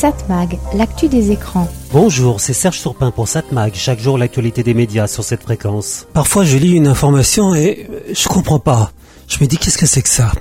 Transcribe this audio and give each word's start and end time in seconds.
Satmag, 0.00 0.58
l'actu 0.72 1.08
des 1.08 1.30
écrans. 1.30 1.68
Bonjour, 1.92 2.40
c'est 2.40 2.54
Serge 2.54 2.78
Surpin 2.78 3.10
pour 3.10 3.28
Satmag. 3.28 3.72
Chaque 3.74 4.00
jour, 4.00 4.16
l'actualité 4.16 4.62
des 4.62 4.72
médias 4.72 5.06
sur 5.06 5.22
cette 5.22 5.42
fréquence. 5.42 6.06
Parfois, 6.14 6.42
je 6.42 6.56
lis 6.56 6.72
une 6.72 6.86
information 6.86 7.54
et 7.54 7.86
je 8.10 8.26
comprends 8.26 8.60
pas. 8.60 8.92
Je 9.28 9.36
me 9.42 9.46
dis 9.46 9.58
qu'est-ce 9.58 9.76
que 9.76 9.84
c'est 9.84 10.00
que 10.00 10.08
ça? 10.08 10.32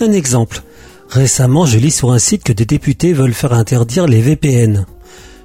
Un 0.00 0.10
exemple. 0.10 0.62
Récemment, 1.08 1.64
je 1.64 1.78
lis 1.78 1.92
sur 1.92 2.10
un 2.10 2.18
site 2.18 2.42
que 2.42 2.52
des 2.52 2.64
députés 2.64 3.12
veulent 3.12 3.34
faire 3.34 3.52
interdire 3.52 4.08
les 4.08 4.20
VPN. 4.20 4.84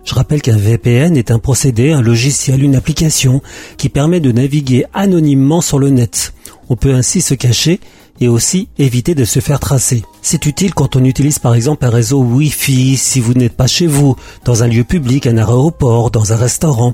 Je 0.03 0.15
rappelle 0.15 0.41
qu'un 0.41 0.57
VPN 0.57 1.15
est 1.15 1.29
un 1.29 1.37
procédé, 1.37 1.91
un 1.91 2.01
logiciel, 2.01 2.63
une 2.63 2.75
application 2.75 3.43
qui 3.77 3.89
permet 3.89 4.19
de 4.19 4.31
naviguer 4.31 4.85
anonymement 4.95 5.61
sur 5.61 5.77
le 5.77 5.91
net. 5.91 6.33
On 6.69 6.75
peut 6.75 6.95
ainsi 6.95 7.21
se 7.21 7.35
cacher 7.35 7.79
et 8.19 8.29
aussi 8.29 8.67
éviter 8.79 9.13
de 9.13 9.25
se 9.25 9.39
faire 9.39 9.59
tracer. 9.59 10.01
C'est 10.21 10.45
utile 10.45 10.73
quand 10.73 10.95
on 10.95 11.03
utilise 11.03 11.39
par 11.39 11.55
exemple 11.55 11.85
un 11.85 11.89
réseau 11.89 12.19
Wi-Fi 12.19 12.97
si 12.97 13.19
vous 13.19 13.33
n'êtes 13.33 13.55
pas 13.55 13.67
chez 13.67 13.87
vous, 13.87 14.15
dans 14.45 14.63
un 14.63 14.67
lieu 14.67 14.83
public, 14.83 15.27
un 15.27 15.37
aéroport, 15.37 16.11
dans 16.11 16.33
un 16.33 16.35
restaurant. 16.35 16.93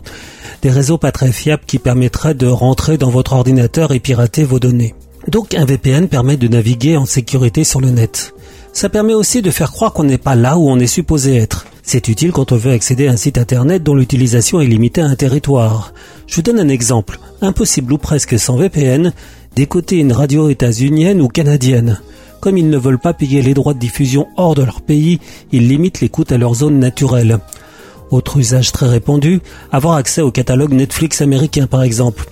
Des 0.62 0.70
réseaux 0.70 0.98
pas 0.98 1.12
très 1.12 1.32
fiables 1.32 1.64
qui 1.66 1.80
permettraient 1.80 2.36
de 2.36 2.48
rentrer 2.48 2.98
dans 2.98 3.10
votre 3.10 3.34
ordinateur 3.34 3.92
et 3.92 4.00
pirater 4.00 4.44
vos 4.44 4.60
données. 4.60 4.96
Donc 5.28 5.56
un 5.56 5.66
VPN 5.66 6.08
permet 6.08 6.38
de 6.38 6.48
naviguer 6.48 6.98
en 6.98 7.06
sécurité 7.06 7.64
sur 7.64 7.82
le 7.82 7.90
net. 7.90 8.34
Ça 8.74 8.90
permet 8.90 9.14
aussi 9.14 9.42
de 9.42 9.52
faire 9.52 9.72
croire 9.72 9.94
qu'on 9.94 10.04
n'est 10.04 10.18
pas 10.18 10.36
là 10.36 10.58
où 10.58 10.70
on 10.70 10.80
est 10.80 10.88
supposé 10.88 11.38
être. 11.38 11.66
C'est 11.82 12.08
utile 12.08 12.32
quand 12.32 12.52
on 12.52 12.58
veut 12.58 12.72
accéder 12.72 13.08
à 13.08 13.12
un 13.12 13.18
site 13.18 13.38
internet 13.38 13.84
dont 13.84 13.96
l'utilisation 13.96 14.60
est 14.60 14.68
limitée 14.68 15.02
à 15.02 15.06
un 15.06 15.16
territoire. 15.16 15.94
Je 16.28 16.36
vous 16.36 16.42
donne 16.42 16.60
un 16.60 16.68
exemple. 16.68 17.20
Impossible 17.42 17.94
ou 17.94 17.98
presque 17.98 18.38
sans 18.38 18.58
VPN 18.58 19.14
d'écouter 19.56 19.98
une 19.98 20.12
radio 20.12 20.50
états-unienne 20.50 21.22
ou 21.22 21.28
canadienne. 21.28 22.00
Comme 22.46 22.60
ils 22.60 22.70
ne 22.70 22.78
veulent 22.78 23.00
pas 23.00 23.16
payer 23.16 23.42
les 23.42 23.56
droits 23.56 23.74
de 23.74 23.80
diffusion 23.80 24.28
hors 24.38 24.54
de 24.54 24.62
leur 24.62 24.82
pays, 24.82 25.20
ils 25.52 25.68
limitent 25.68 26.00
l'écoute 26.00 26.32
à 26.32 26.38
leur 26.38 26.54
zone 26.54 26.78
naturelle. 26.78 27.40
Autre 28.12 28.38
usage 28.38 28.72
très 28.72 28.88
répandu, 28.88 29.42
avoir 29.72 29.96
accès 29.96 30.22
au 30.22 30.30
catalogue 30.30 30.72
Netflix 30.72 31.22
américain 31.22 31.66
par 31.66 31.82
exemple. 31.82 32.30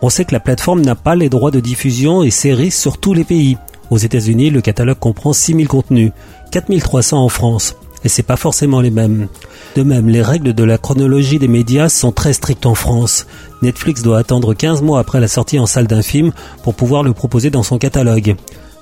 On 0.00 0.10
sait 0.10 0.24
que 0.24 0.34
la 0.34 0.40
plateforme 0.40 0.80
n'a 0.80 0.96
pas 0.96 1.14
les 1.14 1.28
droits 1.28 1.52
de 1.52 1.60
diffusion 1.60 2.24
et 2.24 2.32
séries 2.32 2.72
sur 2.72 2.98
tous 2.98 3.14
les 3.14 3.22
pays. 3.22 3.56
Aux 3.90 3.98
États-Unis, 3.98 4.50
le 4.50 4.62
catalogue 4.62 4.98
comprend 4.98 5.32
6000 5.32 5.68
contenus, 5.68 6.10
4300 6.50 7.24
en 7.24 7.28
France 7.28 7.76
et 8.04 8.08
c'est 8.08 8.24
pas 8.24 8.34
forcément 8.34 8.80
les 8.80 8.90
mêmes. 8.90 9.28
De 9.76 9.84
même, 9.84 10.08
les 10.08 10.22
règles 10.22 10.54
de 10.54 10.64
la 10.64 10.76
chronologie 10.76 11.38
des 11.38 11.46
médias 11.46 11.88
sont 11.88 12.10
très 12.10 12.32
strictes 12.32 12.66
en 12.66 12.74
France. 12.74 13.28
Netflix 13.62 14.02
doit 14.02 14.18
attendre 14.18 14.54
15 14.54 14.82
mois 14.82 14.98
après 14.98 15.20
la 15.20 15.28
sortie 15.28 15.60
en 15.60 15.66
salle 15.66 15.86
d'un 15.86 16.02
film 16.02 16.32
pour 16.64 16.74
pouvoir 16.74 17.04
le 17.04 17.12
proposer 17.12 17.50
dans 17.50 17.62
son 17.62 17.78
catalogue. 17.78 18.34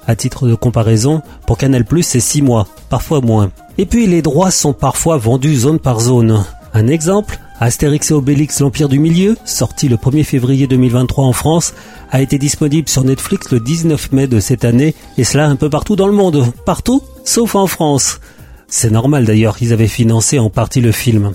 À 0.06 0.16
titre 0.16 0.48
de 0.48 0.54
comparaison, 0.54 1.22
pour 1.46 1.58
Canal+, 1.58 1.84
c'est 2.02 2.20
6 2.20 2.42
mois, 2.42 2.66
parfois 2.88 3.20
moins. 3.20 3.50
Et 3.78 3.86
puis 3.86 4.06
les 4.06 4.22
droits 4.22 4.50
sont 4.50 4.72
parfois 4.72 5.18
vendus 5.18 5.56
zone 5.56 5.78
par 5.78 6.00
zone. 6.00 6.44
Un 6.72 6.86
exemple, 6.86 7.38
Astérix 7.58 8.10
et 8.10 8.14
Obélix 8.14 8.60
l'Empire 8.60 8.88
du 8.88 8.98
Milieu, 8.98 9.36
sorti 9.44 9.88
le 9.88 9.96
1er 9.96 10.24
février 10.24 10.66
2023 10.66 11.24
en 11.24 11.32
France, 11.32 11.74
a 12.10 12.22
été 12.22 12.38
disponible 12.38 12.88
sur 12.88 13.04
Netflix 13.04 13.50
le 13.50 13.60
19 13.60 14.12
mai 14.12 14.26
de 14.26 14.40
cette 14.40 14.64
année, 14.64 14.94
et 15.18 15.24
cela 15.24 15.46
un 15.46 15.56
peu 15.56 15.68
partout 15.68 15.96
dans 15.96 16.06
le 16.06 16.12
monde. 16.12 16.46
Partout, 16.64 17.02
sauf 17.24 17.54
en 17.54 17.66
France. 17.66 18.20
C'est 18.66 18.90
normal 18.90 19.26
d'ailleurs, 19.26 19.56
ils 19.60 19.72
avaient 19.72 19.88
financé 19.88 20.38
en 20.38 20.48
partie 20.48 20.80
le 20.80 20.92
film. 20.92 21.32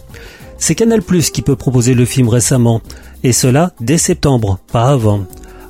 C'est 0.57 0.73
Canal 0.73 1.03
qui 1.03 1.41
peut 1.41 1.55
proposer 1.55 1.93
le 1.93 2.05
film 2.05 2.29
récemment, 2.29 2.81
et 3.23 3.33
cela 3.33 3.73
dès 3.79 3.97
septembre, 3.97 4.57
pas 4.71 4.89
avant. 4.89 5.25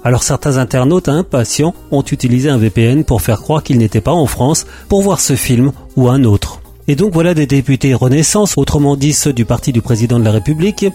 Alors 0.05 0.21
certains 0.21 0.57
internautes 0.57 1.09
impatients 1.09 1.73
ont 1.89 2.03
utilisé 2.03 2.47
un 2.47 2.59
VPN 2.59 3.03
pour 3.03 3.23
faire 3.23 3.41
croire 3.41 3.63
qu'ils 3.63 3.79
n'étaient 3.79 4.01
pas 4.01 4.11
en 4.11 4.27
France 4.27 4.67
pour 4.87 5.01
voir 5.01 5.19
ce 5.19 5.35
film 5.35 5.71
ou 5.95 6.09
un 6.09 6.23
autre. 6.25 6.61
Et 6.87 6.95
donc 6.95 7.11
voilà 7.11 7.33
des 7.33 7.47
députés 7.47 7.95
Renaissance, 7.95 8.53
autrement 8.55 8.95
dit 8.95 9.13
ceux 9.13 9.33
du 9.33 9.45
parti 9.45 9.73
du 9.73 9.81
président 9.81 10.19
de 10.19 10.23
la 10.23 10.31
République, 10.31 10.85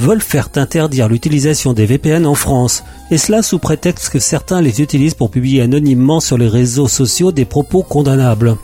veulent 0.00 0.22
faire 0.22 0.48
interdire 0.54 1.06
l'utilisation 1.06 1.74
des 1.74 1.84
VPN 1.84 2.24
en 2.24 2.34
France, 2.34 2.82
et 3.10 3.18
cela 3.18 3.42
sous 3.42 3.58
prétexte 3.58 4.08
que 4.08 4.18
certains 4.18 4.62
les 4.62 4.80
utilisent 4.80 5.12
pour 5.12 5.30
publier 5.30 5.60
anonymement 5.60 6.20
sur 6.20 6.38
les 6.38 6.48
réseaux 6.48 6.88
sociaux 6.88 7.32
des 7.32 7.44
propos 7.44 7.82
condamnables. 7.82 8.56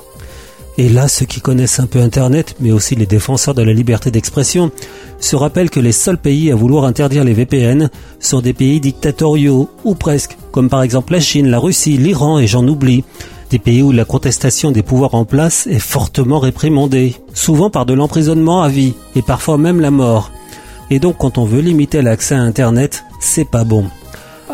Et 0.78 0.88
là, 0.88 1.06
ceux 1.06 1.26
qui 1.26 1.42
connaissent 1.42 1.80
un 1.80 1.86
peu 1.86 2.00
Internet, 2.00 2.56
mais 2.60 2.72
aussi 2.72 2.94
les 2.94 3.04
défenseurs 3.04 3.54
de 3.54 3.62
la 3.62 3.74
liberté 3.74 4.10
d'expression, 4.10 4.70
se 5.24 5.36
rappellent 5.36 5.70
que 5.70 5.80
les 5.80 5.92
seuls 5.92 6.18
pays 6.18 6.50
à 6.50 6.56
vouloir 6.56 6.84
interdire 6.84 7.24
les 7.24 7.32
VPN 7.32 7.90
sont 8.20 8.40
des 8.40 8.52
pays 8.52 8.80
dictatoriaux, 8.80 9.70
ou 9.84 9.94
presque, 9.94 10.36
comme 10.50 10.68
par 10.68 10.82
exemple 10.82 11.12
la 11.12 11.20
Chine, 11.20 11.48
la 11.48 11.58
Russie, 11.58 11.96
l'Iran 11.96 12.38
et 12.38 12.46
j'en 12.46 12.66
oublie. 12.66 13.04
Des 13.50 13.58
pays 13.58 13.82
où 13.82 13.92
la 13.92 14.04
contestation 14.04 14.70
des 14.70 14.82
pouvoirs 14.82 15.14
en 15.14 15.24
place 15.24 15.66
est 15.66 15.78
fortement 15.78 16.38
réprimandée, 16.38 17.16
souvent 17.34 17.70
par 17.70 17.86
de 17.86 17.94
l'emprisonnement 17.94 18.62
à 18.62 18.68
vie, 18.68 18.94
et 19.14 19.22
parfois 19.22 19.58
même 19.58 19.80
la 19.80 19.90
mort. 19.90 20.32
Et 20.90 20.98
donc 20.98 21.18
quand 21.18 21.38
on 21.38 21.44
veut 21.44 21.60
limiter 21.60 22.02
l'accès 22.02 22.34
à 22.34 22.40
Internet, 22.40 23.04
c'est 23.20 23.48
pas 23.48 23.64
bon. 23.64 23.86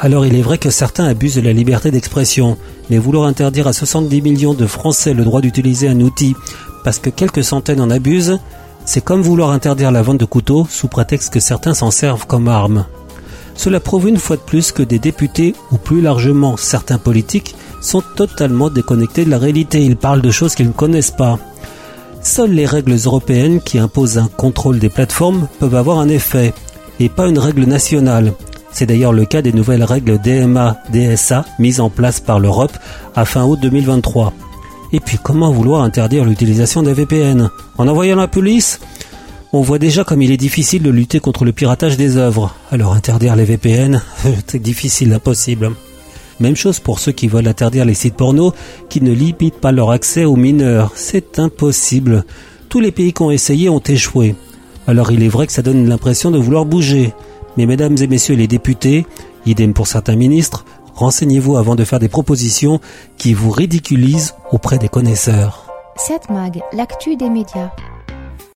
Alors 0.01 0.27
il 0.27 0.35
est 0.37 0.43
vrai 0.43 0.59
que 0.59 0.71
certains 0.71 1.07
abusent 1.07 1.37
de 1.37 1.41
la 1.41 1.53
liberté 1.53 1.91
d'expression, 1.91 2.57
mais 2.91 2.99
vouloir 2.99 3.27
interdire 3.27 3.67
à 3.67 3.73
70 3.73 4.23
millions 4.23 4.55
de 4.55 4.67
Français 4.67 5.15
le 5.15 5.25
droit 5.25 5.41
d'utiliser 5.41 5.89
un 5.89 6.01
outil 6.01 6.35
parce 6.85 6.99
que 6.99 7.11
quelques 7.11 7.45
centaines 7.45 7.81
en 7.81 7.91
abusent, 7.91 8.39
c'est 8.89 9.05
comme 9.05 9.21
vouloir 9.21 9.51
interdire 9.51 9.91
la 9.91 10.01
vente 10.01 10.17
de 10.17 10.25
couteaux 10.25 10.67
sous 10.71 10.89
prétexte 10.89 11.31
que 11.31 11.41
certains 11.41 11.75
s'en 11.75 11.91
servent 11.91 12.27
comme 12.27 12.49
arme. 12.49 12.87
Cela 13.55 13.81
prouve 13.81 14.09
une 14.09 14.17
fois 14.17 14.37
de 14.37 14.41
plus 14.41 14.73
que 14.73 14.83
des 14.83 14.99
députés, 14.99 15.55
ou 15.71 15.77
plus 15.77 16.01
largement 16.01 16.57
certains 16.57 16.97
politiques, 16.97 17.55
sont 17.83 18.03
totalement 18.17 18.71
déconnectés 18.71 19.27
de 19.27 19.31
la 19.31 19.37
réalité. 19.37 19.85
Ils 19.85 19.99
parlent 19.99 20.23
de 20.23 20.31
choses 20.31 20.55
qu'ils 20.55 20.69
ne 20.69 20.73
connaissent 20.73 21.11
pas. 21.11 21.39
Seules 22.23 22.53
les 22.53 22.65
règles 22.65 22.97
européennes 23.05 23.61
qui 23.61 23.79
imposent 23.79 24.17
un 24.17 24.31
contrôle 24.39 24.79
des 24.79 24.89
plateformes 24.89 25.49
peuvent 25.59 25.75
avoir 25.75 25.99
un 25.99 26.09
effet, 26.09 26.55
et 26.99 27.11
pas 27.11 27.29
une 27.29 27.39
règle 27.39 27.65
nationale. 27.65 28.33
C'est 28.73 28.87
d'ailleurs 28.87 29.13
le 29.13 29.27
cas 29.27 29.43
des 29.43 29.53
nouvelles 29.53 29.85
règles 29.85 30.19
DMA-DSA 30.19 31.45
mises 31.59 31.81
en 31.81 31.91
place 31.91 32.21
par 32.21 32.41
l'Europe 32.41 32.79
à 33.15 33.27
fin 33.27 33.45
août 33.45 33.59
2023. 33.61 34.33
Et 34.93 35.01
puis 35.01 35.19
comment 35.23 35.53
vouloir 35.53 35.83
interdire 35.83 36.25
l'utilisation 36.25 36.83
des 36.83 36.95
VPN 36.95 37.51
En 37.77 37.89
envoyant 37.89 38.17
la 38.17 38.29
police 38.29 38.81
On 39.53 39.61
voit 39.61 39.79
déjà 39.79 40.05
comme 40.05 40.23
il 40.23 40.33
est 40.33 40.39
difficile 40.39 40.83
de 40.83 40.91
lutter 40.91 41.21
contre 41.21 41.45
le 41.45 41.53
piratage 41.53 41.97
des 41.97 42.17
œuvres. 42.17 42.55
Alors 42.71 42.95
interdire 42.95 43.37
les 43.37 43.45
VPN, 43.45 44.03
c'est 44.47 44.63
difficile, 44.63 45.13
impossible. 45.13 45.73
Même 46.41 46.57
chose 46.57 46.79
pour 46.79 47.01
ceux 47.01 47.13
qui 47.13 47.29
veulent 47.29 47.49
interdire 47.49 47.85
les 47.85 47.95
sites 47.95 48.15
porno 48.15 48.55
qui 48.89 49.01
ne 49.01 49.13
limitent 49.13 49.61
pas 49.61 49.73
leur 49.73 49.91
accès 49.91 50.25
aux 50.25 50.37
mineurs. 50.37 50.93
C'est 50.95 51.39
impossible. 51.39 52.25
Tous 52.69 52.81
les 52.81 52.93
pays 52.93 53.13
qui 53.13 53.23
ont 53.23 53.31
essayé 53.31 53.69
ont 53.69 53.81
échoué. 53.81 54.37
Alors 54.87 55.11
il 55.11 55.23
est 55.23 55.29
vrai 55.29 55.47
que 55.47 55.53
ça 55.53 55.63
donne 55.63 55.89
l'impression 55.89 56.31
de 56.31 56.39
vouloir 56.39 56.65
bouger. 56.65 57.13
Mais 57.57 57.67
mesdames 57.67 57.97
et 58.01 58.07
messieurs 58.07 58.37
les 58.37 58.47
députés, 58.47 59.05
idem 59.47 59.75
pour 59.75 59.89
certains 59.89 60.17
ministres, 60.17 60.65
renseignez-vous 60.99 61.57
avant 61.57 61.77
de 61.77 61.85
faire 61.85 62.01
des 62.01 62.09
propositions 62.09 62.81
qui 63.17 63.33
vous 63.33 63.51
ridiculisent 63.51 64.35
auprès 64.51 64.79
des 64.79 64.89
connaisseurs. 64.89 65.65
Cette 65.97 66.29
mag, 66.29 66.61
l'actu 66.73 67.17
des 67.17 67.31
médias. 67.31 67.71